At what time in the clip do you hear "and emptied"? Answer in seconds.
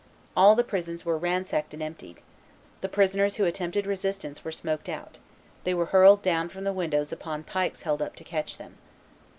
1.75-2.21